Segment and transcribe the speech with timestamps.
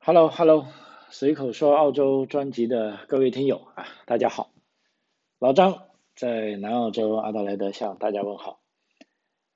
[0.00, 0.66] Hello Hello，
[1.10, 4.50] 随口说澳洲专辑的各位听友啊，大家好，
[5.38, 5.82] 老张
[6.14, 8.60] 在南澳洲阿德莱德向大家问好。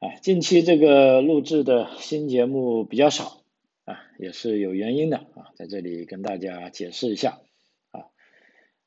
[0.01, 3.41] 啊，近期这个录制的新节目比较少
[3.85, 7.41] 啊，也是有原因的啊，在这里跟大家解释一下
[7.93, 8.05] 啊。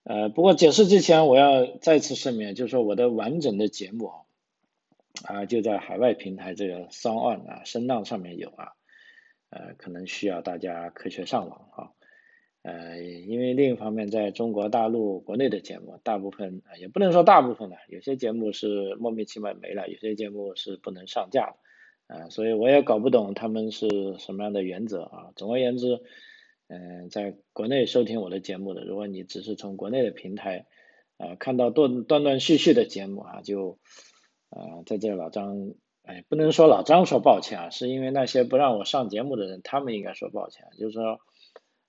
[0.03, 4.21] 呃，不过解释之前我要再次声明，就是说我的完整的节目啊，
[5.23, 8.73] 啊就在海外平台这个 s o n On 啊声浪上面有啊。
[9.55, 11.91] 呃，可能需要大家科学上网啊，
[12.61, 21.55] 呃，因为另一方面，在中国大陆国内的节目，大部分啊，也不能说大部分的，有些节目是莫名其妙没了，有些节目是不能上架
[22.09, 23.87] 的，啊，所以我也搞不懂他们是
[24.19, 25.31] 什么样的原则啊。
[25.37, 26.01] 总而言之，
[26.67, 30.65] 嗯，在国内收听我的节目的，如果你只是从国内的平台
[31.15, 33.79] 啊看到断断断续续的节目啊，就
[34.49, 35.75] 啊在这老张。
[36.05, 40.67] 哎，不能说老张说抱歉啊，是因为那些不让我上节目的人，他们应该说抱歉。
[40.77, 41.19] 就是说，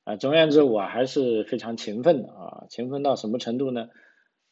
[0.04, 3.90] 啊，总而言之，我还是非常勤奋的啊，勤奋到什么程度呢？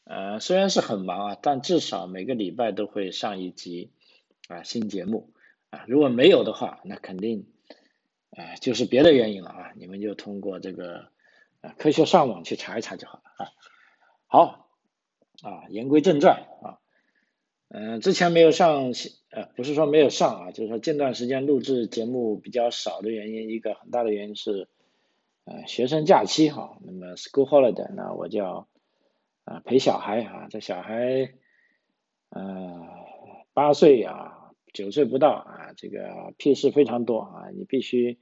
[0.05, 3.91] 呃，虽然是很忙啊，但至少每个礼拜都会上一集
[4.49, 5.33] 啊新节目
[5.71, 5.85] 啊。
[5.89, 7.47] 如果没有的话，那肯定
[8.33, 9.73] 啊就是别的原因了啊。
[9.77, 11.09] 你们就通过这个
[11.63, 13.49] 啊科学上网去查一查就好了啊。
[14.27, 14.69] 好
[15.43, 16.84] 啊，言归正传啊。
[17.77, 18.93] 嗯，之前没有上，
[19.31, 24.69] 呃，不是说没有上啊，就是说近段时间录制节目比较少的原因，一个很大的原因是，
[25.45, 28.69] 呃，学生假期哈，那么 school holiday，那我就要
[29.43, 31.33] 啊陪小孩啊，这小孩，
[32.29, 32.87] 呃，
[33.55, 38.21] 八岁啊，九岁不到啊，这个屁事非常多啊，你必须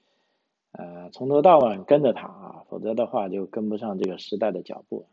[0.72, 5.10] 呃从头到尾跟着他啊，否则的话就跟不上这个时代的脚步，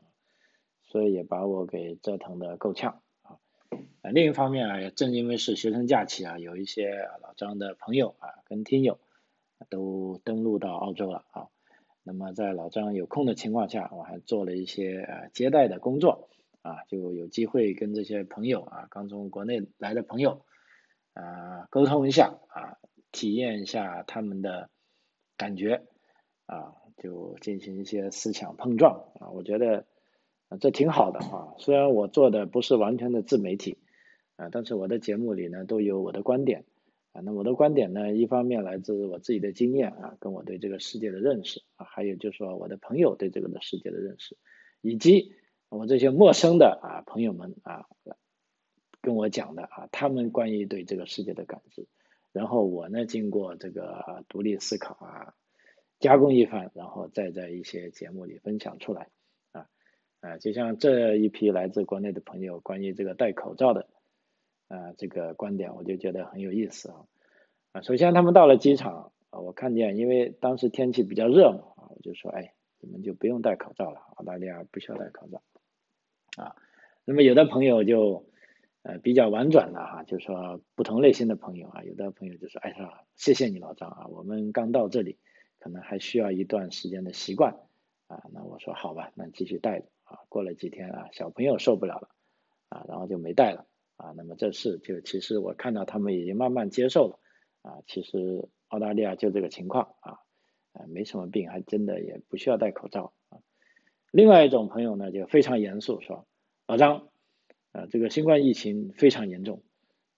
[0.86, 3.02] 所以也把我给折腾的够呛。
[4.02, 8.98] 啊，另一方面啊，也正因为是学生假期啊，有一些老张的朋友啊，跟听友
[9.70, 11.48] 都登陆到澳洲了啊。
[12.04, 16.30] 那么在老张有空的情况下，我还做了一些呃接待的工作
[16.62, 20.46] 啊，就有机会跟这些朋友啊，刚从国内来的朋友
[21.14, 22.80] 啊沟通一下啊，
[23.12, 24.70] 体验一下他们的
[25.36, 25.84] 感觉
[26.46, 29.86] 啊，就进行一些思想碰撞啊，我觉得
[30.62, 31.54] 这挺好的啊。
[31.58, 33.78] 虽然我做的不是完全的自媒体。
[34.40, 36.64] 啊，但是我的节目里呢都有我的观点，
[37.12, 44.38] 啊，那我的观点呢，一方面来自我自己的经验啊，跟我对这个世界的认识啊，还有就是说我的朋友对这个的世界的认识，
[44.80, 45.34] 以及
[45.68, 47.86] 我这些陌生的啊朋友们啊
[49.02, 51.86] 跟我讲的啊，他们关于对这个世界的感知，
[52.32, 55.34] 然后我呢经过这个独立思考啊，
[56.00, 59.10] 加工一番，然后再在一些节目里分享出来，
[59.52, 59.68] 啊
[60.22, 63.90] 啊，就像这一批来自国内的朋友关于这个戴口罩的。
[64.70, 67.06] 啊，这个观点我就觉得很有意思啊！
[67.74, 75.42] 啊，首先他们到了机场啊，我看见，因为当时天气比较热嘛，啊，我就说，哎，你们就不用戴口罩了，澳大利亚不需要戴口罩，
[76.38, 76.56] 啊，
[77.04, 78.28] 那么有的朋友就
[78.84, 85.18] 呃比较婉转的哈，就说不同类型的朋友啊，有的朋友就说，哎呀，谢谢你老张啊，我们刚到这里，
[85.58, 87.56] 可能还需要一段时间的习惯
[88.08, 92.10] 啊，那我说好吧，那继续戴着啊，过了几天啊，小朋友受不了了
[92.70, 93.66] 啊，然后就没戴了。
[94.00, 97.20] 啊，那么这是就其实我看到他们已经慢慢接受了
[97.64, 100.20] 啊，其实澳大利亚就这个情况啊，
[100.72, 103.40] 啊没什么病，还真的也不需要戴口罩啊。
[104.10, 106.26] 另外一种朋友呢就非常严肃说，
[106.66, 107.10] 老张，
[107.74, 109.64] 啊这个新冠疫情非常严重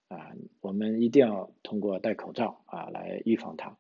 [0.10, 3.78] 啊，我们一定要通过戴口罩啊来预防它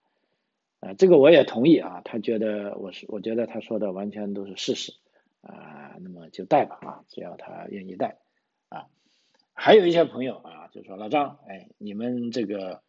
[0.80, 4.94] 啊，这个我也同意啊，他觉得我是我觉得他说的完全都是事实
[5.42, 8.18] 啊，那么就戴吧啊，只要他愿意戴
[8.68, 8.88] 啊。
[9.64, 12.82] 还有一些朋友啊，就说老张，哎，你们这个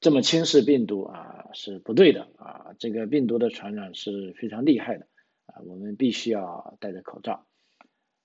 [0.00, 5.06] 这么轻视病毒啊是不对的啊，这个病毒的传染是非常厉害的
[5.44, 7.44] 啊，我们必须要戴着口罩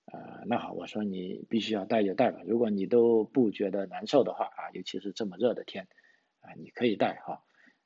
[0.06, 0.40] 啊。
[0.46, 5.86] 那好，我说你必须要戴就戴吧，如果你都不觉得难受的话啊，尤其是这么热的天
[6.40, 7.42] 啊，你可以戴哈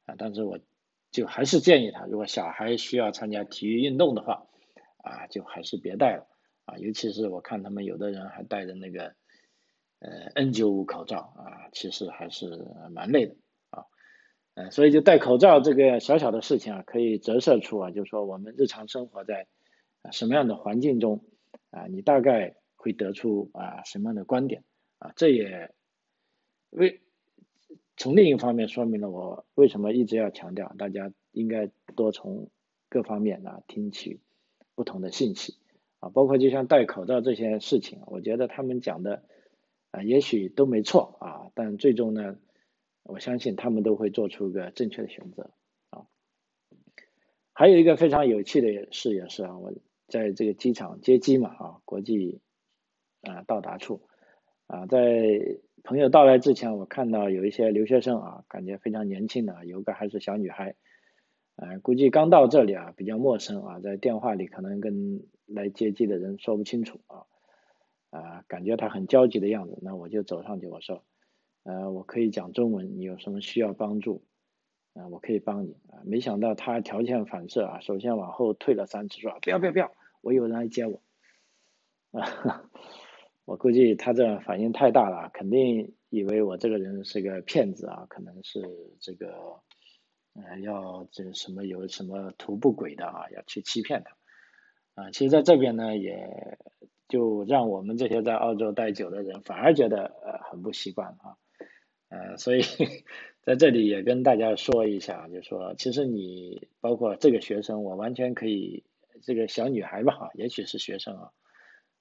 [0.06, 0.14] 啊。
[0.16, 0.60] 但是我
[1.10, 4.46] 就还是建议他，如果小孩需要参加体育运动的话
[4.98, 6.28] 啊，就还是别戴了
[6.64, 9.16] 啊，尤其是我看他们有的人还戴着那个。
[10.04, 12.46] 呃，N95 口罩啊，其实还是
[12.90, 13.36] 蛮累的
[13.70, 13.86] 啊，
[14.52, 19.46] 呃，所以就戴口罩这个小小的事情啊，可以折射出啊，就是说我们日常生活在
[20.12, 21.24] 什么样的环境中
[21.70, 24.62] 啊，你大概会得出啊什么样的观点
[24.98, 25.72] 啊，这也
[26.68, 27.00] 为
[27.96, 32.50] 从另一方面说明了我为什么一直要强调，大家应该多从
[32.90, 34.20] 各方面啊听取
[34.74, 35.56] 不同的信息
[36.00, 39.22] 啊，包括就像戴口罩这些事情，我觉得他们讲的。
[39.94, 42.36] 啊，也许都没错啊，但最终呢，
[43.04, 45.52] 我相信他们都会做出个正确的选择
[45.90, 46.06] 啊。
[47.52, 49.72] 还有一个非常有趣的事也是啊，我
[50.08, 52.40] 在这个机场接机嘛啊，国际
[53.22, 54.02] 啊到达处
[54.66, 60.74] 啊，在朋友到来之前，我看到有一些留学生啊，感觉非常年轻的，有个还是小女孩，
[61.54, 67.26] 啊，估计刚到这里啊，比较陌生啊，在电话里可能跟来接机的人说不清楚啊，
[68.14, 71.02] 啊，感觉他很焦急的样子，那我就走上去我说，
[71.64, 74.24] 呃，我可以讲中文，你有什么需要帮助？
[74.94, 75.98] 啊，我可以帮你啊！
[76.04, 79.90] 没想到他条件反射啊，首先往后退了三次，说不要不要不要，
[80.20, 81.02] 我有人来接我。
[82.12, 82.22] 啊，
[83.44, 88.62] 我估计他这反应太大了，肯定以为我这个人是个骗子啊，可能是
[89.00, 89.60] 这个，
[90.34, 95.02] 呃，要这什么有什么图不轨的啊，要去欺骗他。
[95.02, 96.56] 啊，其实在这边呢，也
[97.08, 101.36] 就让我们这些在澳洲待久的人反而觉得呃很不习惯啊。
[102.10, 102.60] 呃，所以
[103.42, 108.84] 在这里也跟大家说一下，就说其实你包括这个学生，我完全可以
[109.22, 111.32] 这个小女孩吧，也许是学生啊，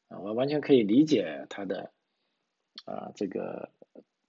[0.09, 1.91] 啊，我完全可以理解她的
[2.85, 3.71] 啊这个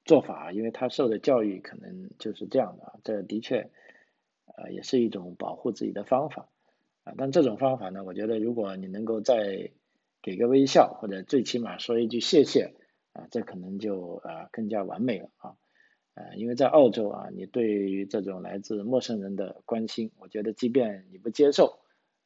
[0.06, 3.68] 做法，因为她受的教育可能就是这样的，这的确
[4.56, 6.48] 呃也是一种保护自己的方法
[7.02, 9.70] 啊，但这种方法呢，我觉得如果你能够在
[10.24, 12.72] 给个微笑，或者最起码说一句谢谢
[13.12, 15.56] 啊，这可能就啊更加完美了啊。
[16.14, 21.78] 呃，因为在澳洲啊，你对于这种来自陌生人的关心，我觉得即便你不接受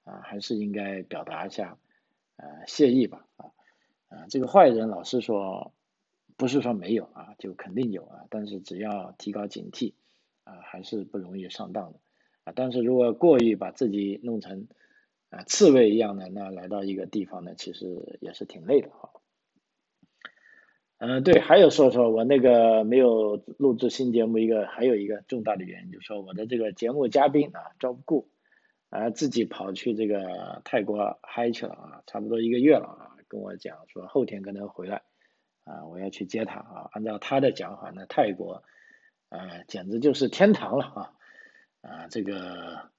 [0.05, 1.77] 啊，还是应该表达一下
[2.37, 3.51] 呃谢意吧啊
[4.11, 5.73] 啊，这个坏人老是说
[6.37, 9.95] 不是说没有啊，就肯定有啊，但是只要提高警惕
[10.45, 11.99] 啊，还是不容易上当的
[12.45, 12.53] 啊。
[12.55, 14.69] 但是如果过于把自己弄成
[15.31, 19.11] 啊刺猬一样的，那来到一个地方呢，其实也是挺累的哈。
[21.01, 28.29] 嗯，对，还有说说我那个没有录制新节目一个还有一个重大的原因，就是说我的这个节目嘉宾啊招不顾，
[28.91, 35.03] 啊自己跑去这个泰国嗨去了啊，差不多一个月了啊，跟我讲说后天可能回来
[35.63, 38.65] 啊，我要去接他啊，按照他的讲法呢，泰国
[39.29, 41.13] 啊简直就是天堂了啊
[41.83, 42.91] 啊这个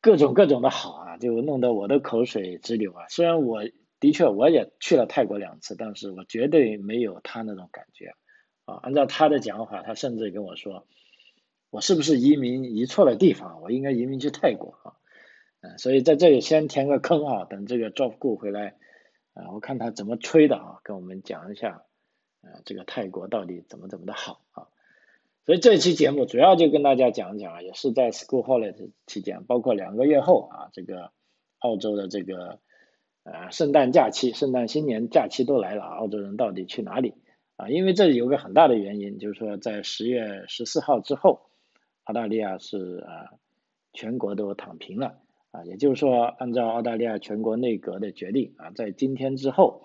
[0.00, 3.62] 各种各种的好啊，就弄得我的口水直流啊，虽然我。
[3.98, 8.12] 的确，我也去了泰国两次，但是我绝对没有他那种感觉
[8.66, 8.74] 啊。
[8.82, 10.86] 按照他的讲法，他甚至跟我说，
[11.70, 13.62] 我是不是移民移错了地方？
[13.62, 14.92] 我应该移民去泰国啊。
[15.62, 18.76] 嗯，所以在这里先填个坑啊，等这个 Job Go 回来
[19.32, 21.82] 啊，我看他怎么吹的啊，跟我们讲一下
[22.42, 24.68] 啊，这个泰国到底怎么怎么的好啊。
[25.46, 31.12] 所以这期节目主要就跟大家讲讲啊，也是在 School Holiday 期间，包括两个月后啊，这个
[31.60, 32.60] 澳洲的这个。
[33.28, 37.14] 啊，圣诞假期、圣诞新年假期都来了，澳洲人到底去哪里
[37.56, 37.68] 啊？
[37.68, 41.40] 因为这里有个很大的原因，就是说在十月十四号之后，
[42.04, 43.34] 澳大利亚是啊
[43.92, 45.18] 全国都躺平了
[45.50, 49.82] 啊，也就是说，按照澳大利亚全国内阁的决定啊，在今天之后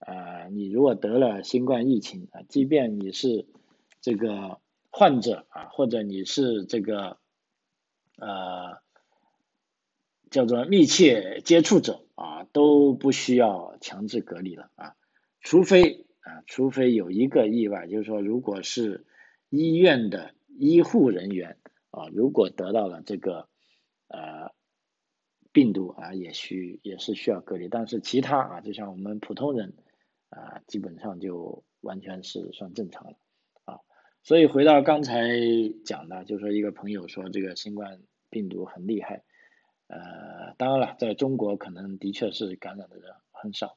[0.00, 3.46] 啊，你如果得了新冠疫情啊，即便你是
[4.00, 4.58] 这个
[4.92, 7.18] 患者啊，或者你是这个
[8.18, 8.78] 呃
[10.30, 12.04] 叫做密切接触者。
[12.14, 14.94] 啊，都不需要强制隔离了啊，
[15.40, 19.04] 除非啊，除非有一个意外，就是说，如果是
[19.48, 21.56] 医院的医护人员
[21.90, 23.48] 啊，如果得到了这个
[24.06, 24.52] 呃
[25.50, 29.72] 病毒啊，也需也是需要隔离，但是其他啊，就像我们普通人
[30.28, 33.16] 啊，基本上就完全是算正常了。
[34.22, 35.30] 所以回到刚才
[35.84, 38.00] 讲的，就说一个朋友说这个新冠
[38.30, 39.24] 病毒很厉害。
[39.88, 43.76] 呃，当然了，在中国可能的确是感染的人很少，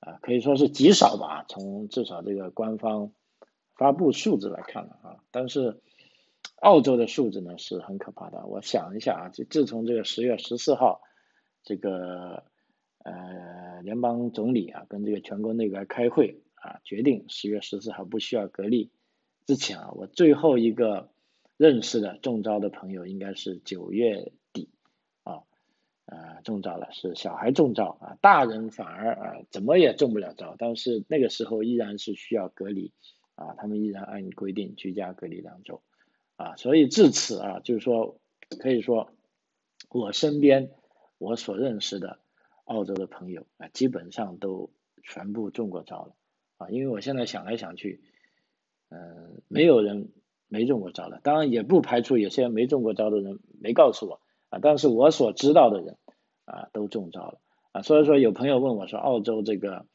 [0.00, 1.44] 啊，可以说是极少吧。
[1.48, 3.12] 从至少这个官方
[3.74, 5.80] 发布数字来看了啊，但是
[6.56, 8.46] 澳洲的数字呢是很可怕的。
[8.46, 11.02] 我想一下啊，就自从这个十月十四号，
[11.62, 12.42] 这个
[13.04, 18.90] 呃联邦总理啊跟这个全国内阁开会啊，决定十月十四号不需要隔离
[19.46, 21.10] 之前啊，我最后一个
[21.56, 24.68] 认识的中招的朋友应该是九月底。
[26.08, 32.92] 啊，中招了，是小孩中招啊，大人反而啊怎么也中不了招，但是那个时候依然是需要隔离
[33.34, 35.82] 啊，他们依然按规定居家隔离两周
[36.36, 38.20] 啊，所以至此啊，就是说
[38.60, 39.10] 可以说
[39.88, 40.70] 我身边
[41.18, 42.20] 我所认识的
[42.66, 44.70] 澳洲的朋友啊，基本上都
[45.02, 46.14] 全部中过招了
[46.56, 48.00] 啊，因为我现在想来想去，
[48.90, 50.10] 嗯，没有人
[50.48, 54.20] 没中过招的，当然也不排除有些没中过招的人没告诉我。
[54.48, 55.96] 啊，但是我所知道的人
[56.44, 57.40] 啊都中招了
[57.72, 59.86] 啊，所以说有朋友问我说，澳洲这个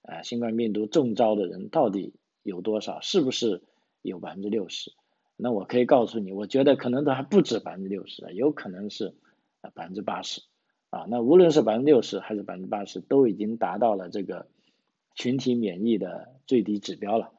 [0.00, 3.00] 啊新冠病毒中招的人到底有多少？
[3.02, 3.62] 是不是
[4.00, 4.92] 有百分之六十？
[5.36, 9.14] 那我可以告诉你，我觉得可能都还不止百分之六十，有可能是
[9.60, 10.40] 啊百分之八十
[10.88, 11.04] 啊。
[11.06, 14.46] 那无论是百分之六十还是百分之八十，都已经达到了这个
[15.14, 17.30] 群体免疫的最低指标了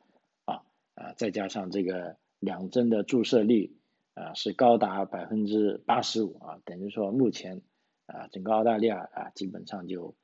[0.99, 3.75] 啊，再加上这个两针的注射率
[4.13, 7.61] 啊是高达百分之八十五啊，等于说目前
[8.05, 10.15] 啊整个澳大利亚啊基本上就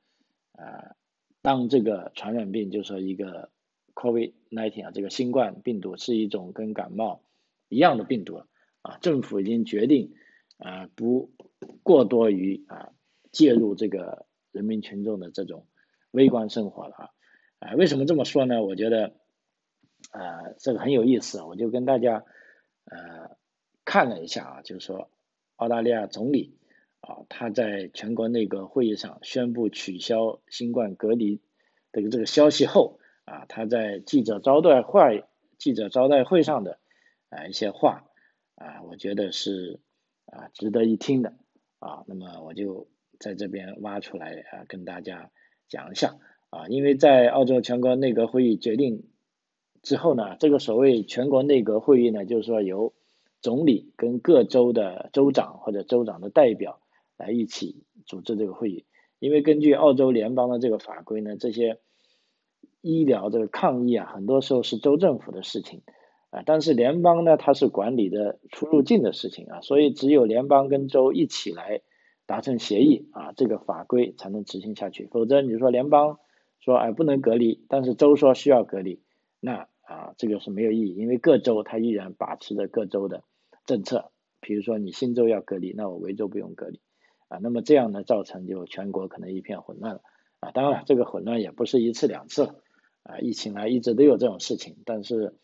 [0.52, 0.94] 啊
[1.42, 3.50] 当这个传染病就说一个。
[3.98, 7.22] COVID-19 啊，这个新冠病毒是一种跟感冒
[7.70, 8.42] 一样的病毒
[8.82, 10.12] 啊，政府已经决定
[10.58, 11.30] 啊不
[11.82, 12.90] 过多于啊
[13.32, 15.66] 介入这个人民群众的这种
[16.10, 17.10] 微观生活了啊，
[17.58, 18.62] 啊为什么这么说呢？
[18.62, 19.14] 我觉得
[20.10, 22.24] 啊这个很有意思，我就跟大家
[22.84, 23.36] 呃
[23.84, 25.10] 看了一下啊，就是说
[25.56, 26.56] 澳大利亚总理
[27.00, 31.40] 啊他在全国内阁会议上宣布取消新冠隔离
[31.92, 32.98] 的这个消息后。
[33.28, 35.24] 啊，他在记者招待会
[35.58, 36.78] 记者招待会上的
[37.28, 38.04] 啊一些话
[38.54, 39.80] 啊，我觉得是
[40.26, 41.34] 啊值得一听的
[41.80, 42.04] 啊。
[42.06, 42.86] 那么我就
[43.18, 45.32] 在这边挖出来啊，跟大家
[45.68, 46.18] 讲一下
[46.50, 46.68] 啊。
[46.68, 49.02] 因为在澳洲全国内阁会议决定
[49.86, 52.92] 之后呢，这个所谓全国内阁会议呢，就是说由
[53.40, 56.80] 总理跟各州的州长或者州长的代表
[57.16, 58.84] 来一起组织这个会议。
[59.20, 61.78] 因为根据澳洲联邦的这个法规呢，这些
[62.80, 65.82] 医疗这个抗疫啊，很多时候是州政府的事情
[66.30, 71.80] 啊，但是联邦呢，它是管理的出入境的事情啊，所以只有联邦跟州一起来
[72.26, 75.06] 达成协议啊，这个法规才能执行下去。
[75.12, 76.18] 否则你说联邦
[76.58, 78.98] 说哎不能隔离，但是州说需要隔离，
[79.38, 83.24] 那啊这个是没有意义，因为各州它依然把持着各州的
[83.64, 84.10] 政策。
[84.40, 86.80] 比如说你新州要隔离，那我维州不用隔离
[87.28, 90.02] 啊，那么这样呢，造成就全国可能一片混乱了
[90.40, 90.50] 啊。
[90.52, 92.62] 当然了，这个混乱也不是一次两次了。
[93.02, 95.36] 啊，疫情啊，一直都有这种事情，但是，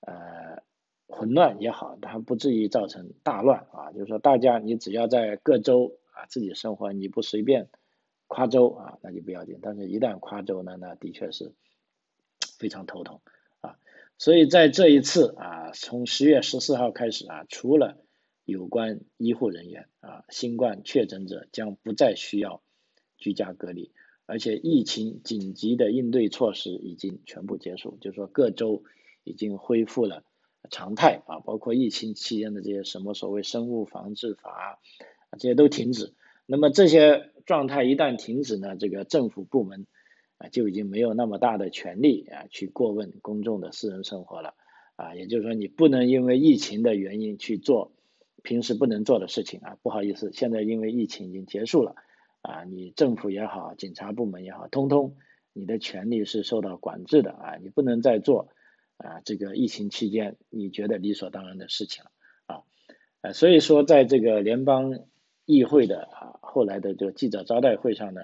[0.00, 0.62] 呃，
[1.06, 3.90] 混乱也好，它不至于造成大乱啊。
[3.92, 7.70] 就是说，大家你只要在各州啊自己生活，你不随便
[8.26, 9.58] 跨州啊，那就不要紧。
[9.62, 11.54] 但是，一旦跨州呢，那的确是
[12.58, 13.20] 非常头疼。
[14.18, 17.96] 所以在这一次啊，从十月十四号开始啊，除了
[18.44, 22.60] 有关医护人员啊，新冠确诊者将不再需要
[23.16, 23.92] 居家隔离。
[24.26, 28.82] 而且疫情紧急的应对措施已经全部结束，就是说各州
[29.24, 30.22] 已经恢复了
[30.68, 36.12] 常态啊，包括疫情期间的这些什么所谓生物防治法啊，这些都停止。
[36.44, 39.86] 那么这些状态一旦停止呢，这个政府部门
[40.38, 44.54] 啊就已经没有那么大的权利啊去过问公众的私人生活了
[44.96, 47.92] 啊，也就是说你不能因为疫情的原因去做
[48.42, 51.94] 平时不能做的事情啊，不好意思，现在因为疫情已经结束了。
[52.40, 55.16] 啊，你政府也好，警察部门也好，通通
[55.52, 58.48] 你的权利是受到管制的啊，你不能再做
[58.96, 62.10] 啊这个疫情期间你觉得理所当然的事情了
[62.46, 62.62] 啊，
[63.22, 65.00] 呃，所以说在这个联邦
[65.46, 68.22] 议会的啊后来的这个记者招待会上呢，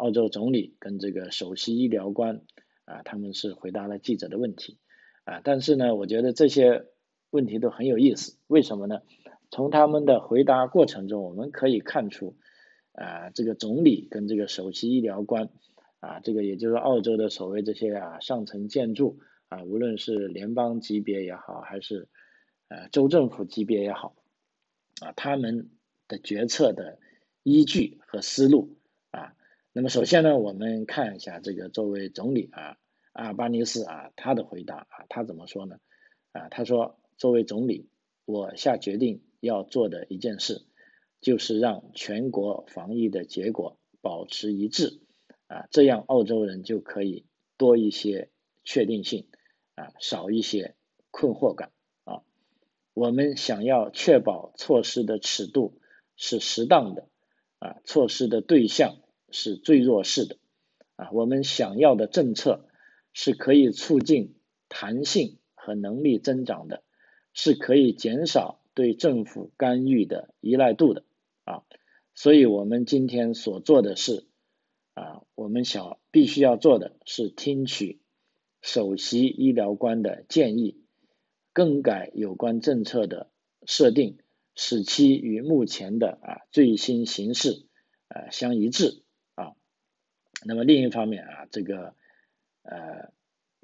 [0.00, 2.42] 澳洲总理跟这个首席医疗官
[2.84, 4.78] 啊他们是回答了记者的问题
[5.24, 6.86] 啊，但是呢，我觉得这些
[7.30, 9.02] 问题都很有意思，为什么呢？
[9.50, 12.36] 从他们的回答过程中，我们可以看出。
[12.92, 15.48] 啊，这个总理跟这个首席医疗官，
[16.00, 22.08] 啊，这个也就是澳洲的所谓这些啊上层建筑啊，无论是联邦级别也好，还是
[22.68, 24.16] 呃州政府级别也好，
[25.00, 25.70] 啊，他们
[26.08, 26.98] 的决策的
[27.44, 28.76] 依据和思路，
[29.72, 32.76] 那么首先呢，我们看一下这个作为总理啊，
[33.12, 35.76] 阿尔巴尼斯啊，他的回答啊，他怎么说呢？
[36.32, 37.88] 啊，他说，作为总理，
[38.24, 40.66] 我下决定要做的一件事。
[41.20, 45.02] 就是让全国防疫的结果保持一致
[45.48, 47.26] 啊，这样澳洲人就可以
[47.58, 48.30] 多一些
[48.64, 49.28] 确定性
[49.74, 50.76] 啊，少一些
[51.10, 51.72] 困惑感
[52.04, 52.22] 啊。
[52.94, 55.78] 我们想要确保措施的尺度
[56.16, 57.06] 是适当的
[57.58, 58.96] 啊，措施的对象
[59.32, 60.36] 是最弱势的
[60.96, 61.10] 啊。
[61.12, 62.68] 我们想要的政策
[63.12, 64.34] 是可以促进
[64.68, 66.82] 弹性和能力增长的，
[67.32, 71.04] 是可以减少对政府干预的依赖度的。
[71.44, 71.64] 啊，
[72.14, 74.26] 所以我们今天所做的是，
[74.94, 78.00] 啊，我们想必须要做的是听取
[78.62, 80.84] 首席医疗官的建议，
[81.52, 83.30] 更改有关政策的
[83.66, 84.18] 设定，
[84.54, 87.66] 使其与目前的啊最新形势
[88.08, 89.02] 啊相一致。
[90.46, 91.94] 那么另一方面啊，这个
[92.62, 93.12] 呃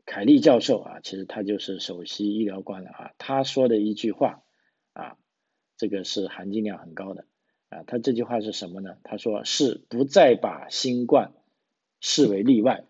[0.04, 4.42] 凯利教授啊，其实他就是首席医疗官了啊，他说的一句话
[4.92, 5.16] 啊，
[5.76, 7.26] 这个是含金量很高的。
[7.68, 8.99] 啊，他这句话是什么呢？
[9.02, 11.33] 他说是不再把新冠
[12.00, 12.85] 视为例外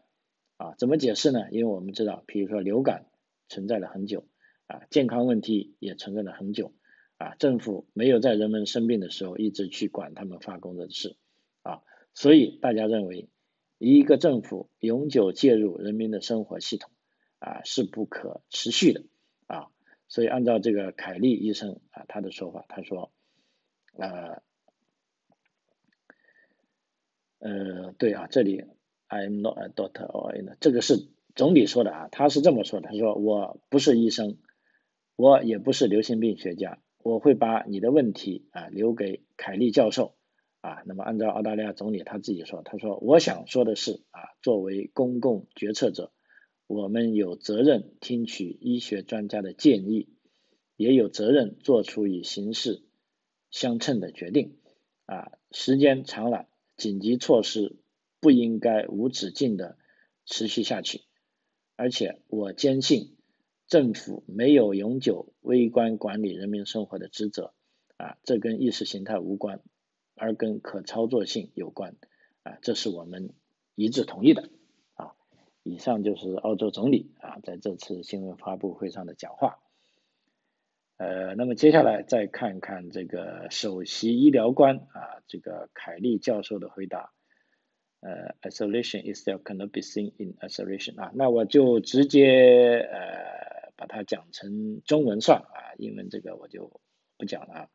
[0.58, 0.74] 啊？
[0.76, 1.50] 怎么解释呢？
[1.50, 3.06] 因为我们知道，比如说流感
[3.48, 4.28] 存在了很久
[4.66, 6.74] 啊，健康问题也存在了很久，
[7.16, 11.16] 啊，政府没有在人们生病的时候一直去管他们发工资的事，
[11.62, 13.30] 啊，所以大家认为
[13.78, 16.90] 一个政府永久介入人民的生活系统，
[17.38, 19.04] 啊，是不可持续的，
[19.46, 19.68] 啊，
[20.08, 23.12] 所以按照这个凯利医生啊他的说法，他说，
[23.96, 24.42] 呃，
[27.38, 28.64] 呃，对啊，这里
[29.08, 34.38] I'm not a doctor or a 这个是总理说的啊，他是这么说的，他说我不是医生。
[35.18, 40.14] 我也不是流行病学家，我会把你的问题啊留给凯利教授
[40.60, 40.82] 啊。
[40.86, 46.12] 那么按照澳大利亚总理他自己说，他说我想说的是啊，作为公共决策者，
[46.66, 50.08] 我们有责任听取医学专家的建议，
[50.76, 52.82] 也有责任做出与形势
[53.50, 54.56] 相称的决定
[55.06, 55.32] 啊。
[55.50, 56.46] 时间长了，
[56.76, 57.76] 紧急措施
[58.20, 59.78] 不应该无止境的
[60.24, 61.02] 持续下去，
[61.76, 63.12] 而且我坚信。
[63.68, 67.52] 政府没有永久微观管理人民生活的职责，
[67.96, 69.60] 啊，这跟意识形态无关，
[70.16, 71.94] 而跟可操作性有关，
[72.42, 73.30] 啊，这是我们
[73.74, 74.50] 一致同意的，
[74.94, 75.12] 啊，
[75.62, 79.58] 以上就是澳洲总理啊在这次新闻发布会上的讲话，
[80.96, 87.12] 呃，那么接下来再看看这个首席医疗官啊这个凯利教授的回答。
[88.00, 96.80] 呃，isolation itself cannot be seen in isolation 啊，那我就直接呃把它讲成中文算啊，英文这个我就
[97.16, 97.68] 不讲了啊。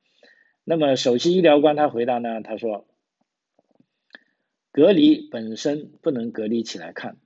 [0.64, 2.88] 那么首席医疗官他回答呢，他说，
[4.72, 7.18] 隔离本身不能隔离起来看，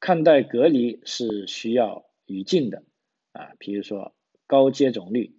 [0.00, 2.82] 看待隔离是需要语境的。
[3.32, 4.14] 啊，比如说
[4.46, 5.34] 高接种率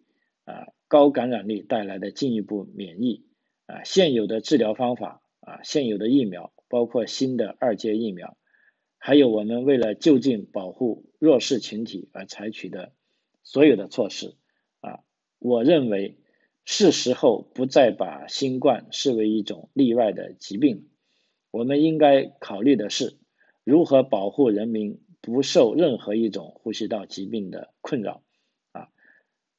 [0.46, 3.26] 啊，高感染率带来的进一步免疫。
[3.66, 6.52] 啊，现有的治疗方法啊，现有的疫苗。
[6.70, 8.36] 包括新的二阶疫苗，
[8.98, 12.94] 还有我们为了就近保护弱势群体而采取的
[13.44, 14.34] 所有的措施。
[14.80, 15.02] 啊，
[15.38, 16.18] 我认为
[16.66, 20.90] 是时候不再把新冠视为一种例外的疾病。
[21.52, 23.18] 我们应该考虑的是
[23.64, 28.24] 如何保护人民不受任何一种呼吸道疾病的困扰
[28.72, 28.90] 啊。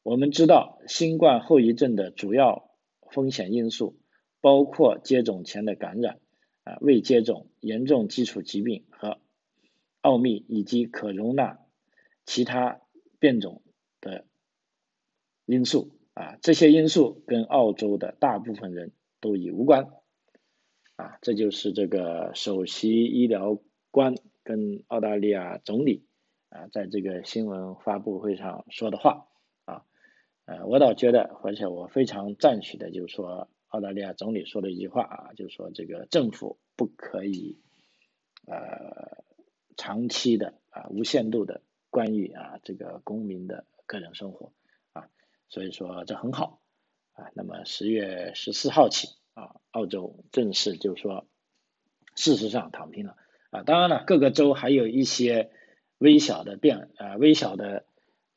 [0.02, 2.70] 我们知道新冠后遗症的主要
[3.10, 3.96] 风险因素
[4.40, 6.18] 包括接种前的感染。
[6.66, 9.18] 啊，未接种、严重基础疾病和
[10.00, 11.58] 奥秘以及可容纳
[12.24, 12.80] 其他
[13.18, 13.60] 变种
[14.00, 14.24] 的
[15.44, 19.90] 因素啊，这些因素跟澳洲的大部分人都已无关
[20.96, 26.06] 啊，这就是这个首席医疗官跟澳大利亚总理
[26.48, 29.28] 啊，在这个新闻发布会上说的话
[29.66, 29.84] 啊，
[30.46, 33.48] 呃，我倒觉得，而且我非常赞许的，就是说。
[33.74, 37.58] 澳大利亚总理说的一句话啊，就是说这个政府不可以
[38.46, 39.24] 呃
[39.76, 44.52] 长期的啊无限度的干预啊这个公民的个人生活，
[45.48, 46.60] 所以说这很好
[47.12, 47.26] 啊。
[47.34, 51.26] 那么十月十四号起啊，澳洲正式就是说
[52.14, 53.16] 事实上躺平了
[53.50, 53.62] 啊。
[53.62, 55.50] 当然了，各个州还有一些
[55.98, 57.86] 微小的变啊微小的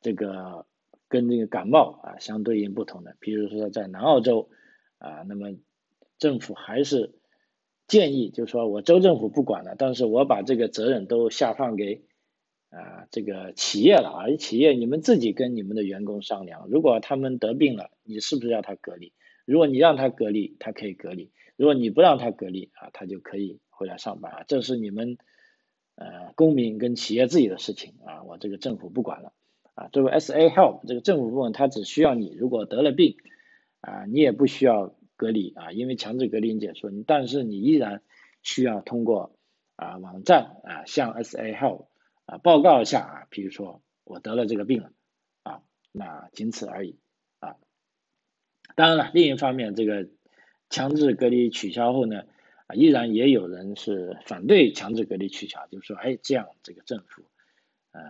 [0.00, 0.66] 这个
[1.08, 4.50] 跟这个感冒啊相对应不同的，比如说在南澳洲。
[5.00, 5.56] 啊，那么
[6.18, 7.14] 政府还是
[7.86, 12.02] 建议，就是说我州政府不管了，但是我把这个责任都下放给
[12.70, 19.12] 啊这个企业了啊，企业你们自己跟你们的员工商量，如果他们得病了，你是不是要他隔离？
[19.44, 25.18] 如果你让他隔离，他可以隔离；如果你不让他隔离啊，他就可以回来上班啊，这是你们
[25.94, 29.32] 呃公民跟企业自己的事情啊，我这个政府不管了
[29.74, 29.88] 啊。
[29.88, 33.16] 作为 S A Help 这个政府部门，他只需要你如果得了病。
[33.80, 38.02] 啊，你也不需要隔离啊，因为强制隔离解除，但是你依然
[38.42, 39.36] 需要通过
[39.76, 41.86] 啊网站啊向 SA Help
[42.28, 44.92] 啊报告一下啊，比如说我得了这个病了
[45.42, 46.98] 啊，那仅此而已
[47.40, 47.56] 啊。
[48.76, 50.08] 当然了，另一方面，这个
[50.70, 52.24] 强制隔离取消后呢，
[52.66, 57.24] 啊依然也有人是反对强制隔离取消，就是说，哎，这样这个政府
[57.92, 58.00] 呃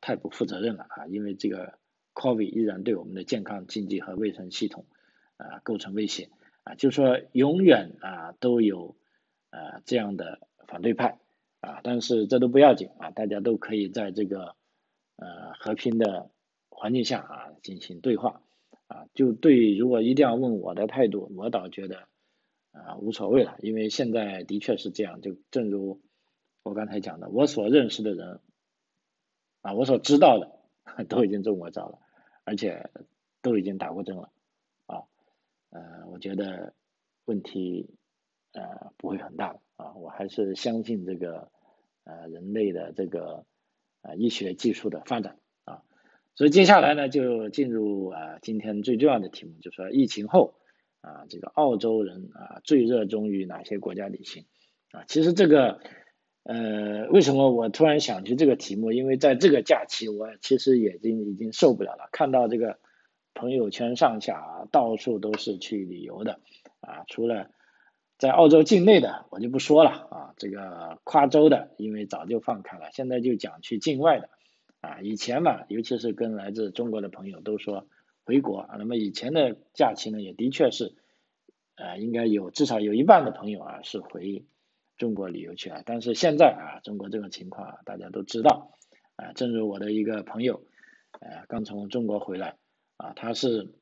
[0.00, 1.78] 太不负责任了啊，因为这个
[2.14, 4.86] COVID 依然对我们的健康、经济和卫生系统。
[5.40, 6.30] 啊，构成威胁
[6.64, 8.96] 啊，就是说永远啊都有
[9.50, 11.20] 啊这样的反对派
[11.60, 14.54] 啊，但是这都不要紧啊，大家都可以在这个
[15.16, 16.30] 呃和平的
[16.70, 18.42] 环境下啊进行对话
[18.86, 22.08] 啊，就对如果一定要问我的态度，我倒觉得
[22.72, 26.00] 啊无所谓了，因为现在的确是这样，就正如
[26.62, 28.40] 我刚才讲的，我所认识的人
[29.62, 31.98] 啊，我所知道的 都已经中过招了，
[32.44, 32.90] 而且
[33.42, 34.30] 都已经打过针了
[34.86, 35.02] 啊。
[35.70, 36.72] 呃，我觉得
[37.24, 37.90] 问题
[38.52, 41.50] 呃不会很大啊，我还是相信这个
[42.04, 43.44] 呃人类的这个
[44.02, 45.82] 呃医学技术的发展啊，
[46.34, 50.54] 所以接下来呢，就进入啊今天最重要的题目，就是说疫情后
[51.00, 54.46] 啊这个澳洲人啊最热衷于哪些国家旅行
[54.92, 55.04] 啊？
[55.06, 55.80] 其实这个
[56.44, 58.92] 呃为什么我突然想起这个题目？
[58.92, 62.78] 因为在这个假期，我其实已经已经受不了了，看到这个
[63.34, 66.40] 朋友圈上下到处都是去旅游的
[66.80, 67.50] 啊，除了
[68.18, 74.28] 在澳洲境内的我就不说了啊，这个跨州的因为早就放开了，现在就讲去境外的。
[74.80, 77.88] 啊，以前嘛，尤其是跟来自中国的朋友都说
[78.24, 80.94] 回国啊，那么以前的假期呢，也的确是，
[81.74, 84.44] 呃，应该有至少有一半的朋友啊是回
[84.96, 85.82] 中国旅游去了。
[85.84, 88.70] 但是现在啊，中国这种情况啊大家都知道
[89.16, 90.62] 啊，正如我的一个朋友，
[91.18, 92.56] 呃，刚从中国回来
[92.98, 93.74] 啊，他是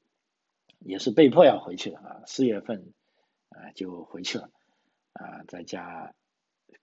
[0.79, 2.95] 也是被迫要回去的啊，四月份
[3.57, 4.51] 啊就回去了
[5.13, 6.15] 啊，在家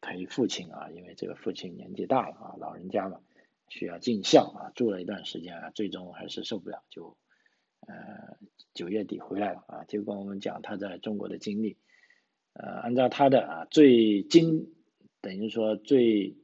[0.01, 3.19] 陪父亲啊，因为这个父亲年纪大了啊，老人家嘛。
[3.69, 7.17] 需要尽孝啊，住了一段时间啊，最终还是受不了，就
[7.87, 8.37] 呃
[8.75, 11.77] 九月底回来了啊，就跟我们讲他在中国的经历，
[12.53, 14.67] 呃，按照他的啊最经
[15.21, 16.37] 等于说最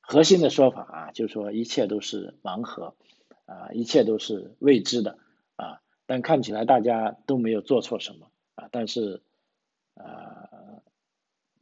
[0.00, 2.96] 核心的说法啊，就说一切都是盲盒
[3.44, 5.18] 啊，一切都是未知的
[5.54, 9.22] 啊，但看起来大家都没有做错什么啊，但是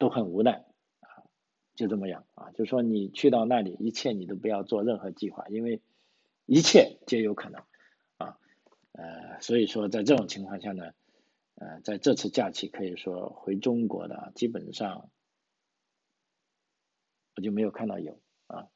[0.01, 0.65] 都很无奈
[0.99, 1.23] 啊。
[1.77, 5.81] 就这么样啊，就说你去到那里，一切你都不要做任何计划，因为
[6.45, 7.63] 一切皆有可能
[8.19, 8.37] 啊，
[8.93, 10.93] 呃，所以说在这种情况下呢，
[11.55, 15.11] 呃，在这次假期可以说回中国的基本上
[17.37, 18.69] 我就没有看到有啊，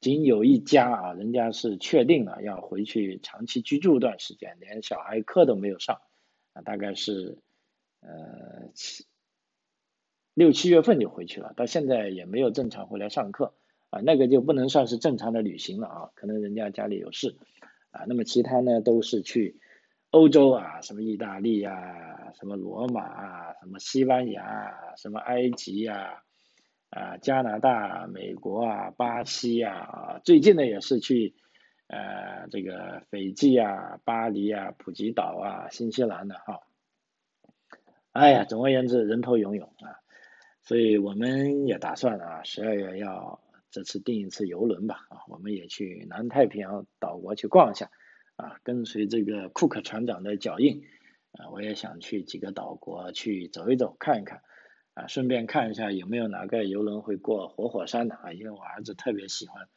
[0.00, 6.02] 仅有一家啊，人家是确定了要回去长期居住一段时间，连小孩课都没有上
[6.52, 7.38] 啊，大概是
[8.00, 9.06] 呃七。
[10.34, 13.54] 六七月份就回去了，到现在也没有正常回来上课
[13.90, 17.36] 啊，那个就不能算是正常的旅行了啊，可能人家家里有事
[17.92, 18.04] 啊。
[18.08, 19.60] 那么其他呢都是去
[20.10, 26.24] 欧洲啊，什么意大利啊，什么罗马啊，什么西班牙，什么埃及呀，
[26.90, 31.36] 啊加拿大、美国啊、巴西啊，最近呢也是去
[31.86, 36.60] 呃这个斐济啊、巴黎啊、普吉岛啊、新西兰的哈。
[38.10, 40.02] 哎呀，总而言之，人头涌涌啊。
[40.64, 43.38] 所以我们也打算啊，十二月要
[43.70, 47.90] 这次订一次游轮吧，啊，我们也去南太平洋岛国去逛一下，
[48.36, 50.82] 啊，跟随这个库克船长的脚印，
[51.32, 54.40] 啊，我也想去几个岛国去走一走，看一看，
[54.94, 59.68] 啊，顺便看一下有没有哪个游轮会过活火山的啊，因为我儿子特别喜欢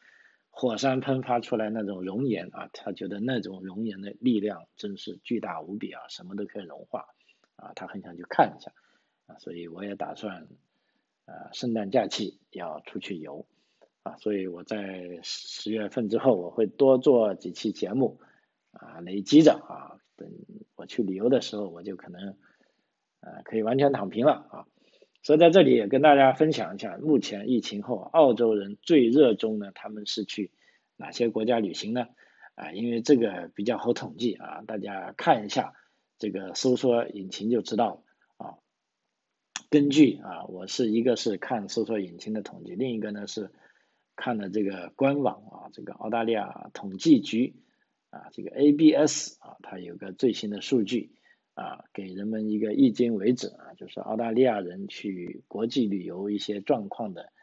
[0.50, 7.08] 火山喷发出来那种熔岩啊，他觉得那种熔岩的力量真是巨大无比啊，什么都可以融化，
[7.58, 8.72] 啊，他很想去看一下，
[9.26, 10.48] 啊，所以我也打算。
[11.28, 13.46] 呃，圣诞假期要出去游
[14.04, 18.22] 啊，所以我在十月份之后，我会多做几期节目
[18.72, 20.32] 啊，累积着啊，等
[20.78, 22.38] 我去旅游的时候，我就可能
[23.20, 24.66] 呃可以完全躺平了啊。
[25.22, 30.52] 所以在这里也跟大家分享一下，目前疫情后，澳洲人最热衷呢，他们是去
[30.96, 32.08] 哪些国家旅行呢？
[32.56, 35.74] 啊，因为这个比较好统计啊，大家看一下
[36.18, 38.04] 这个搜索引擎就知道了。
[39.70, 43.52] 根据啊，我是一个是看搜索引擎的统计，另一个呢是
[44.16, 47.54] 看了这个官网啊，这个澳大利亚统计局
[48.10, 51.12] 啊，这个 ABS 啊，它有个最新的数据
[51.54, 57.34] 啊，给人们一个迄今为止啊，就是澳大利亚人去国际旅游一些状况的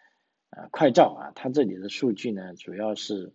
[0.49, 3.35] 啊快照啊，它这里的数据呢主要是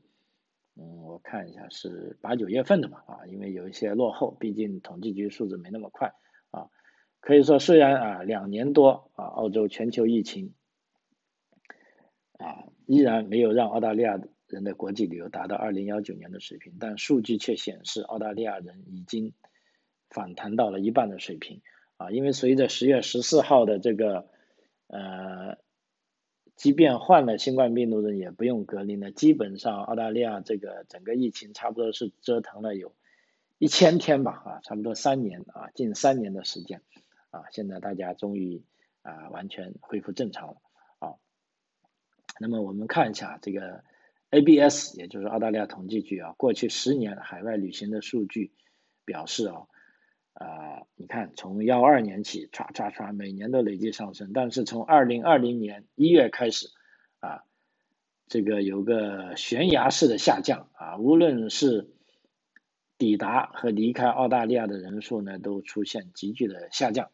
[0.76, 6.16] 嗯，我看一下是八九月份的嘛啊，因为有一些落后，毕竟统计局数字没那么快。
[7.22, 10.54] 可以说，虽然啊两年多啊，澳洲全球疫情
[12.38, 19.34] 啊依然没有让澳大利亚人的国际旅游达到二零幺九年的水平，但数据却显示澳大利亚人已经
[20.10, 21.62] 反弹到了一半的水平
[21.98, 22.10] 啊。
[22.10, 24.28] 因为随着十月十四号的这个
[24.88, 25.58] 呃，
[26.56, 32.96] 即便患了新冠病毒的人也不用隔离了，基本上澳大利亚这个整个疫情差不多是折腾了有
[33.60, 36.82] 一千天吧啊，差不多三年啊，近三年的时间。
[37.32, 38.64] 啊，现在大家终于
[39.02, 40.56] 啊完全恢复正常了
[41.00, 41.14] 啊。
[42.40, 43.84] 那么我们看一下这个
[44.32, 48.52] ABS，也就是澳大利亚统计局啊，过去十年海外旅行的数据
[49.06, 49.68] 表示啊，
[50.34, 56.68] 啊，你看从幺二年起，唰唰唰，每年都累计上升，但是从二零二零年一月开始
[57.20, 57.44] 啊，
[58.28, 61.90] 这个有个悬崖式的下降啊，无论是
[62.98, 67.12] 抵达和离开澳大利亚的人数呢，都出现急剧的下降。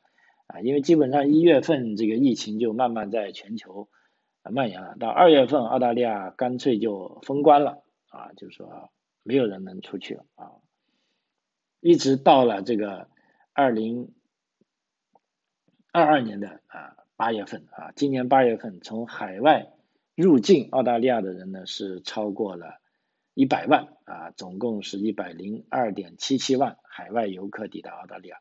[0.47, 3.89] 啊，因为基本上一月份这个疫情就慢慢在全球
[4.43, 8.91] 蔓延了，到二月份澳大利亚干脆就封关了啊，就是说
[9.23, 10.51] 没有人能出去了啊，
[11.79, 13.10] 一直到了这个
[13.53, 14.13] 二零
[15.91, 19.73] 二二年的啊八月份啊，今年八月份从海外
[20.13, 22.79] 入境澳大利亚的人呢是超过了
[23.34, 28.38] 一百万啊，总共是一百零二点七七万海外游客抵达澳大利亚，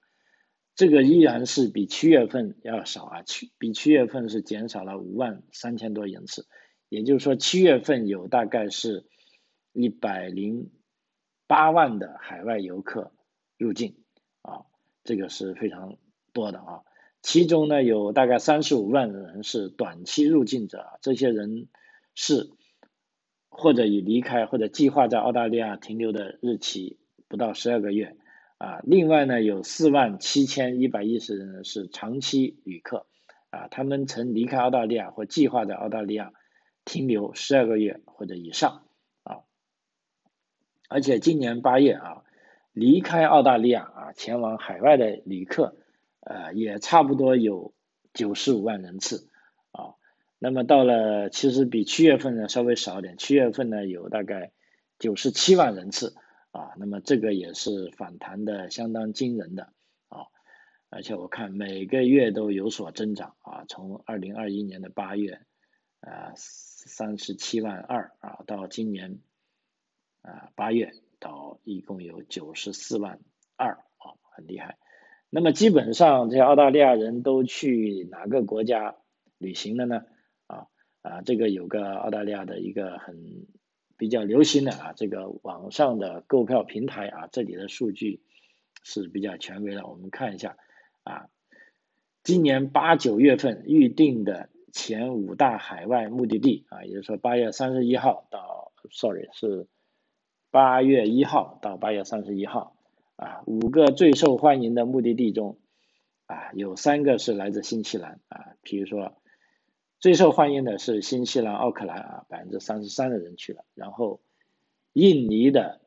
[0.74, 6.46] 这个依然是比七月份要少啊，七比七月份是减少了五万三千多人次，
[6.88, 9.06] 也就是说七月份有大概是。
[9.76, 10.70] 一百零
[11.48, 13.10] 八万的海外游客
[13.58, 13.96] 入境
[14.40, 14.66] 啊，
[15.02, 15.96] 这个是非常
[16.32, 16.82] 多的啊。
[17.22, 21.66] 其中呢，有大概三十五万人是短期入境者，这些人
[22.14, 22.50] 是
[23.48, 28.16] 或者已离开或者计划在澳大利亚停留的日期不到十二个月
[28.58, 28.80] 啊。
[28.84, 33.06] 另外呢，有四万七千一百一十人是长期旅客
[33.50, 36.32] 啊，他们曾离开澳大利亚或计划在澳大利亚
[36.84, 38.82] 停留十二个月或者以上。
[39.22, 39.40] 啊
[40.86, 42.22] 而且今年八月啊，
[42.72, 45.76] 离开澳大利亚啊，前往海外的旅客，
[46.20, 47.72] 呃，也差不多有
[48.12, 49.28] 九十五万人次
[49.72, 49.94] 啊。
[50.38, 54.52] 那么到了，其实比七月份呢稍微少点，七月份呢有大概
[54.98, 56.14] 九十七万人次
[56.54, 56.72] 啊。
[56.78, 59.72] 那么这个也是反弹的相当惊人的
[60.08, 60.26] 啊。
[60.88, 65.40] 而且我看每个月都有所增长啊，从二零二一年的八月
[66.00, 69.18] 啊三十七万二啊，到今年。
[70.26, 73.20] 啊，八月到一共有九十四万
[73.56, 74.78] 二啊，很厉害。
[75.28, 78.96] 那么基本上这些澳大利亚人都去哪个国家
[79.36, 80.06] 旅行了呢？
[80.46, 80.66] 啊
[81.02, 83.46] 啊，这个有个澳大利亚的一个很
[83.96, 88.22] 比较流行的啊，这个网上的购票平台啊，这里的数据
[88.83, 89.87] 是比较权威的。
[89.87, 90.57] 我们看一下
[91.02, 91.28] 啊，
[92.22, 99.68] 今年八九月份预定的前五大海外目的地啊，也就是说八月三十一号到，sorry 是。
[100.50, 102.76] 八月一号到八月三十一号，
[103.16, 105.59] 啊，五个最受欢迎的目的地中，
[106.26, 109.16] 啊，有三个是来自新西兰，啊，比如说
[110.04, 114.20] 最受欢迎的是新西兰奥克兰，啊，百分之三十三的人去了，然后
[114.92, 115.80] 印尼的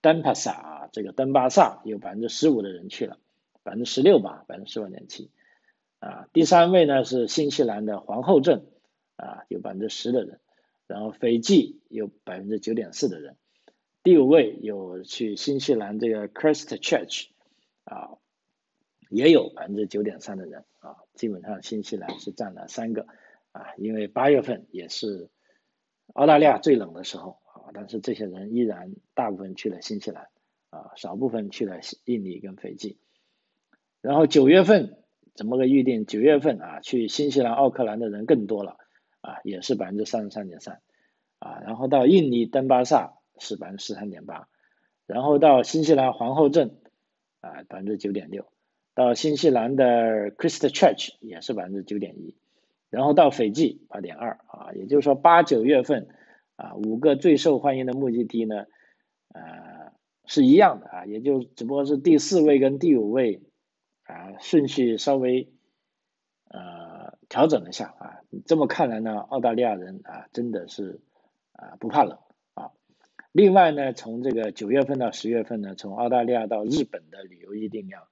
[0.00, 3.18] 登巴萨，啊，这个登巴萨有百分之十五的人去了，
[3.64, 5.32] 百分之十六吧，百分之十五点七，
[5.98, 8.66] 啊，第三位呢是新西兰的皇后镇，
[9.16, 10.38] 啊，有百分之十的人，
[10.86, 13.34] 然后斐济有百分之九点四的人。
[14.04, 17.26] 第五位有去新西兰这个 Christchurch，
[17.82, 18.10] 啊，
[19.08, 20.64] 也有百分之九点三的人。
[20.78, 23.06] 啊，基本上新西兰是占了三个
[23.52, 25.30] 啊，因为八月份也是
[26.14, 30.28] 澳大利亚最冷的时候啊，但是这些人依然大部分去了新西兰
[30.70, 32.98] 啊，少部分去了印尼跟斐济，
[34.00, 34.98] 然后九月份
[35.34, 36.06] 怎么个预定？
[36.06, 38.76] 九月份啊，去新西兰奥克兰的人更多了
[39.20, 40.80] 啊，也是百分之三十三点三
[41.38, 43.14] 啊，然后到印尼登巴萨。
[43.42, 44.48] 是百分之十三点八，
[45.06, 46.76] 然后到新西兰皇后镇
[47.40, 48.52] 啊百分之九点六，
[48.92, 52.36] 到新西兰的 Christchurch 也是百分之九点一，
[52.90, 56.08] 然后到斐济八点二啊，也就是说八九月份
[56.56, 58.66] 啊五个最受欢迎的目的地呢
[59.32, 59.92] 呃
[60.26, 63.42] 是一样的啊，也就只不过是第四位跟第五位
[64.02, 65.52] 啊顺序稍微
[66.48, 71.00] 呃调整了一下啊，这么看来呢，澳大利亚人啊真的是
[71.52, 72.18] 啊不怕冷
[72.54, 72.72] 啊。
[73.32, 78.02] 另外呢，从这个九月份到十月份呢，从澳大利亚到日本的旅游预订量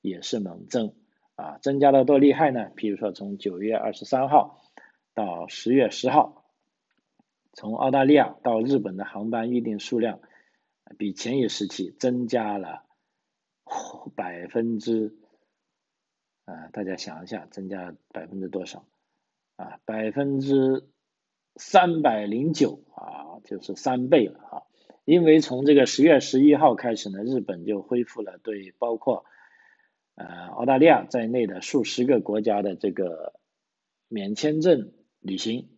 [0.00, 0.94] 也是猛增
[1.38, 2.72] 啊，增加的多厉害呢？
[2.74, 4.58] 比如说从九月二十三号
[5.14, 6.44] 到十月十号，
[7.52, 10.18] 从澳大利亚到日本的航班预订数量
[10.98, 12.82] 比前一时期增加了
[14.16, 15.14] 百分之
[16.44, 18.84] 啊，大家想一下，增加百分之多少
[19.54, 19.78] 啊？
[19.84, 20.88] 百分之
[21.54, 24.62] 三百零九啊，就是三倍了啊！
[25.04, 29.24] 因为从这个十月十一号开始呢，日本就恢复了对包括
[30.18, 33.34] 呃澳大利亚在内的数十个国家的这个
[34.08, 35.68] 免签证旅行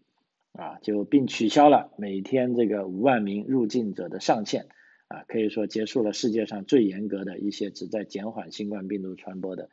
[0.53, 4.66] 啊，就并取消了每天这个五万名入境者的上限
[5.09, 9.68] 啊，可以说结束了世界上最严格的一些旨在减缓新冠病毒传播的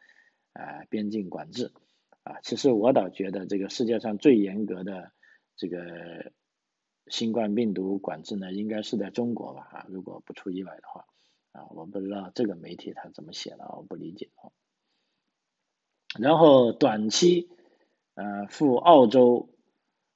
[0.52, 1.72] 啊边境管制
[2.24, 2.42] 啊。
[2.44, 5.12] 其实我倒觉得这个世界上最严格的
[5.56, 6.32] 这个。
[7.10, 9.62] 新冠病毒管制呢，应该是在中国吧？
[9.72, 11.06] 啊，如果不出意外的话，
[11.58, 14.54] 啊，我不知道这个媒体他怎么写的，我不理解啊。
[16.20, 17.50] 然后短期
[18.14, 19.50] 呃赴澳洲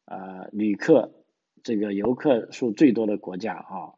[0.06, 1.12] 呃旅客
[1.64, 3.94] 这个游客数最多的国家啊，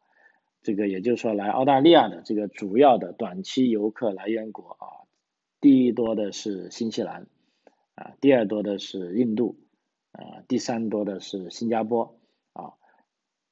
[0.62, 5.04] 这个也就是说来澳大利亚的这个主要的短期游客来源国啊，
[5.60, 7.26] 第一多的是新西兰
[7.94, 9.58] 啊，第二多的是印度
[10.12, 12.18] 啊，第三多的是新加坡。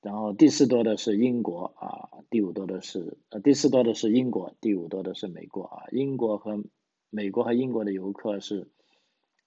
[0.02, 5.84] 然后第四多的是英国啊，第五多的是呃第四多的是英国，第五多的是美国啊。
[5.92, 6.64] 英国和
[7.08, 8.68] 美国和英国的游客是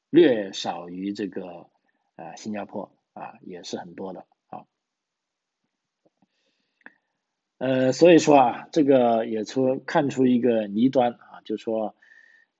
[0.10, 1.68] 略少于这个
[2.15, 4.63] 啊新加坡啊，也是很多的啊。
[7.58, 11.96] 呃，所以说啊，这个也出看出一个倪端啊，就说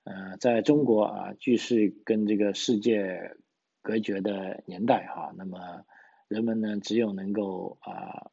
[0.04, 3.36] 呃，在中国啊，继续跟这个世界
[3.80, 5.86] 隔绝的年代哈，那么。
[6.28, 8.30] 人们呢，只有能够啊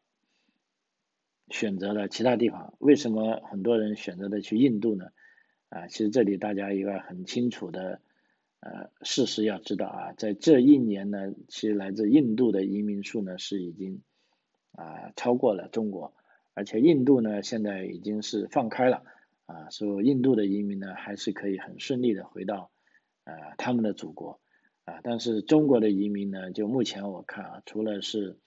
[1.49, 2.73] 选择了其他地方。
[2.79, 5.09] 为什么很多人选择的去印度呢？
[5.69, 7.99] 啊，其实这里大家一个很清楚的
[8.59, 14.01] 呃事实要知道啊，在这一年呢，其实来自印度的移民数呢是已经
[14.71, 16.13] 啊超过了中国，
[16.53, 19.03] 而且印度呢现在已经是放开了
[19.45, 22.69] 啊，所以印度的移民呢还是可以很顺利的回到
[23.23, 24.39] 呃他们的祖国。
[24.85, 28.37] 啊，但是中国的移民呢，就目前我看啊，除了是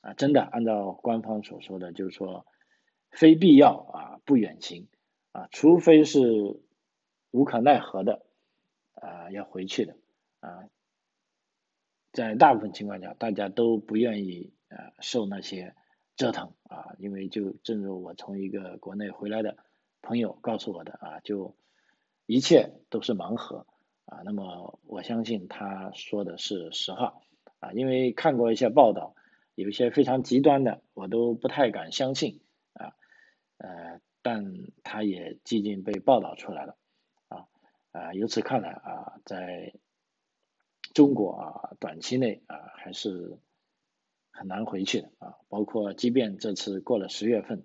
[0.00, 2.46] 啊，真的按照官方所说的，就是说
[3.10, 4.88] 非必要啊不远行
[5.30, 6.60] 啊，除非是
[7.30, 8.26] 无可奈何的
[8.94, 9.96] 啊要回去的
[10.40, 10.68] 啊，
[12.12, 15.76] 在大部分情况下，大家都不愿意啊受那些
[16.16, 19.56] 折腾啊，因为就正如我从一个国内回来的
[20.00, 21.54] 朋友告诉我的啊，就
[22.26, 23.66] 一切都是盲盒。
[24.12, 27.14] 啊，那么我相信他说的是实话。
[27.60, 29.14] 啊，因为看过一些报道，
[29.54, 32.40] 有一些非常极端的，我都不太敢相信
[32.72, 32.92] 啊，
[33.58, 36.76] 呃，但他也几近被报道出来了
[37.28, 37.46] 啊
[37.92, 39.74] 啊，由此看来啊，在
[40.92, 43.38] 中国啊，短期内啊还是
[44.32, 47.64] 很难回去的啊，包括即便这次过了十月份，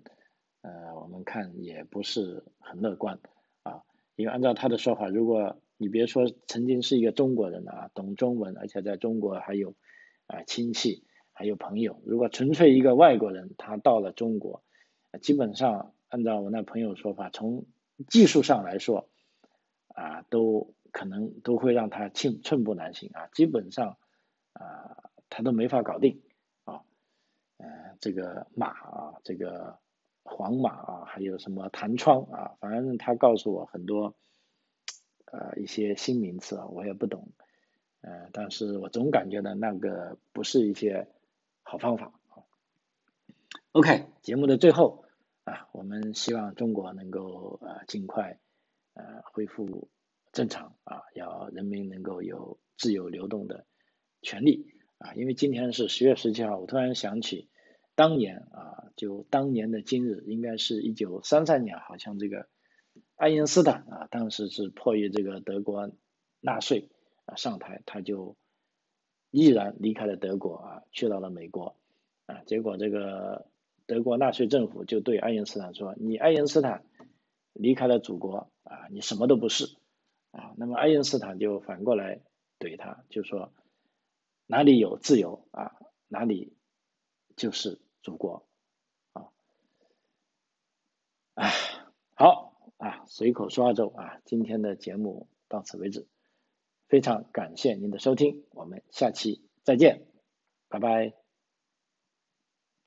[0.62, 3.18] 呃，我们看也不是很乐观
[3.64, 3.82] 啊，
[4.14, 9.76] 因为按照他的说法，如果你别说曾经是一个中国人啊，懂中文，而且在中国还有
[10.26, 12.02] 啊亲戚，还有朋友。
[12.04, 14.64] 如果纯粹一个外国人，他到了中国，
[15.22, 17.64] 基本上按照我那朋友说法，从
[18.08, 19.08] 技术上来说，
[19.94, 23.98] 啊，都可能都会让他寸寸步难行啊，基本上
[24.54, 26.22] 啊，他都没法搞定
[26.64, 26.82] 啊。
[27.58, 27.68] 呃，
[28.00, 29.78] 这个马啊，这个
[30.24, 34.16] 黄马啊，还有什么弹窗啊，反正他告诉我很多。
[35.30, 37.28] 呃，一些新名词啊，我也不懂，
[38.00, 41.06] 呃，但是我总感觉呢，那个不是一些
[41.62, 42.48] 好方法啊。
[43.72, 45.04] OK，节目的最后
[45.44, 48.38] 啊，我们希望中国能够呃尽快
[48.94, 49.90] 呃恢复
[50.32, 53.66] 正常啊，要人民能够有自由流动的
[54.22, 55.12] 权利啊。
[55.14, 57.50] 因为今天是十月十七号，我突然想起
[57.94, 62.48] 当年啊，就当年的今日，应该是一九三三年，好像这个。
[63.18, 65.90] 爱因斯坦啊，当时是迫于这个德国
[66.38, 66.88] 纳粹
[67.26, 68.36] 啊上台，他就
[69.32, 71.74] 毅然离开了德国啊，去到了美国
[72.26, 72.44] 啊。
[72.46, 73.48] 结果这个
[73.86, 76.86] 德国纳粹政府就对爱因斯坦说：“你爱因斯坦
[77.54, 79.76] 离开了祖国啊，你什么都不是
[80.30, 82.20] 啊。”那么爱因斯坦就反过来
[82.60, 83.52] 怼他，就说
[84.46, 85.74] ：“哪里有自由啊，
[86.06, 86.56] 哪里
[87.34, 88.46] 就是祖国
[89.12, 89.26] 啊。”
[91.34, 91.50] 哎，
[92.14, 92.47] 好。
[92.78, 96.06] 啊，随口说澳洲啊，今天的节目到此为止，
[96.88, 100.06] 非常感谢您的收听，我们下期再见，
[100.68, 101.17] 拜拜。